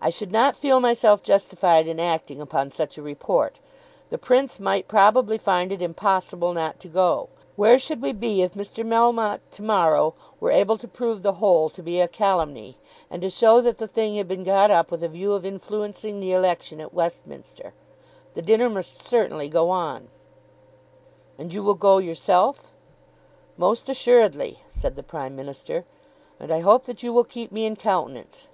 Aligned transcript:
"I 0.00 0.08
should 0.08 0.32
not 0.32 0.56
feel 0.56 0.80
myself 0.80 1.22
justified 1.22 1.86
in 1.86 2.00
acting 2.00 2.40
upon 2.40 2.70
such 2.70 2.96
a 2.96 3.02
report. 3.02 3.60
The 4.08 4.16
Prince 4.16 4.58
might 4.58 4.88
probably 4.88 5.36
find 5.36 5.70
it 5.70 5.82
impossible 5.82 6.54
not 6.54 6.80
to 6.80 6.88
go. 6.88 7.28
Where 7.54 7.78
should 7.78 8.00
we 8.00 8.12
be 8.14 8.40
if 8.40 8.54
Mr. 8.54 8.86
Melmotte 8.86 9.42
to 9.50 9.62
morrow 9.62 10.14
were 10.40 10.50
able 10.50 10.78
to 10.78 10.88
prove 10.88 11.20
the 11.20 11.34
whole 11.34 11.68
to 11.68 11.82
be 11.82 12.00
a 12.00 12.08
calumny, 12.08 12.78
and 13.10 13.20
to 13.20 13.28
show 13.28 13.60
that 13.60 13.76
the 13.76 13.86
thing 13.86 14.16
had 14.16 14.26
been 14.26 14.44
got 14.44 14.70
up 14.70 14.90
with 14.90 15.02
a 15.02 15.08
view 15.08 15.34
of 15.34 15.44
influencing 15.44 16.20
the 16.20 16.32
election 16.32 16.80
at 16.80 16.94
Westminster? 16.94 17.74
The 18.32 18.40
dinner 18.40 18.70
must 18.70 19.02
certainly 19.02 19.50
go 19.50 19.68
on." 19.68 20.08
"And 21.36 21.52
you 21.52 21.62
will 21.62 21.74
go 21.74 21.98
yourself?" 21.98 22.72
"Most 23.58 23.90
assuredly," 23.90 24.60
said 24.70 24.96
the 24.96 25.02
Prime 25.02 25.36
Minister. 25.36 25.84
"And 26.40 26.50
I 26.50 26.60
hope 26.60 26.84
that 26.86 27.02
you 27.02 27.12
will 27.12 27.24
keep 27.24 27.52
me 27.52 27.66
in 27.66 27.76
countenance." 27.76 28.48